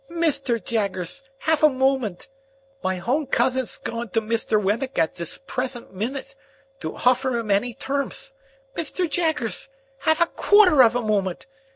"Mithter 0.09 0.57
Jaggerth! 0.57 1.21
Half 1.37 1.61
a 1.61 1.69
moment! 1.69 2.27
My 2.83 2.95
hown 2.95 3.27
cuthen'th 3.27 3.83
gone 3.83 4.09
to 4.09 4.19
Mithter 4.21 4.57
Wemmick 4.59 4.97
at 4.97 5.13
thith 5.17 5.45
prethent 5.45 5.93
minute, 5.93 6.35
to 6.79 6.95
hoffer 6.95 7.37
him 7.37 7.49
hany 7.49 7.75
termth. 7.75 8.31
Mithter 8.75 9.05
Jaggerth! 9.07 9.69
Half 9.99 10.19
a 10.19 10.25
quarter 10.25 10.81
of 10.81 10.95
a 10.95 11.03
moment! 11.03 11.45